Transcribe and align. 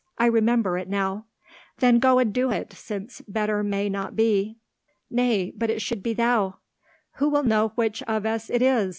I 0.17 0.25
remember 0.25 0.79
it 0.79 0.89
now." 0.89 1.25
"Then 1.77 1.99
go 1.99 2.17
and 2.17 2.33
do 2.33 2.49
it, 2.49 2.73
since 2.73 3.21
better 3.27 3.61
may 3.61 3.87
not 3.87 4.15
be." 4.15 4.55
"Nay, 5.11 5.53
but 5.55 5.69
it 5.69 5.79
should 5.79 6.01
be 6.01 6.15
thou." 6.15 6.55
"Who 7.17 7.29
will 7.29 7.43
know 7.43 7.67
which 7.75 8.01
of 8.07 8.25
us 8.25 8.49
it 8.49 8.63
is? 8.63 8.89